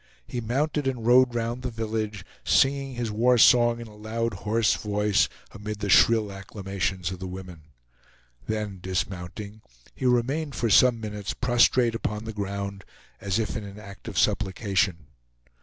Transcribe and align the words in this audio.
He 0.25 0.41
mounted 0.41 0.87
and 0.87 1.05
rode 1.05 1.35
round 1.35 1.61
the 1.61 1.69
village, 1.69 2.25
singing 2.43 2.95
his 2.95 3.11
war 3.11 3.37
song 3.37 3.79
in 3.79 3.85
a 3.87 3.95
loud 3.95 4.33
hoarse 4.33 4.73
voice 4.73 5.29
amid 5.51 5.77
the 5.79 5.91
shrill 5.91 6.31
acclamations 6.31 7.11
of 7.11 7.19
the 7.19 7.27
women. 7.27 7.65
Then 8.47 8.79
dismounting, 8.81 9.61
he 9.93 10.07
remained 10.07 10.55
for 10.55 10.71
some 10.71 10.99
minutes 10.99 11.35
prostrate 11.35 11.93
upon 11.93 12.23
the 12.23 12.33
ground, 12.33 12.83
as 13.19 13.37
if 13.37 13.55
in 13.55 13.63
an 13.63 13.77
act 13.79 14.07
of 14.07 14.17
supplication. 14.17 15.05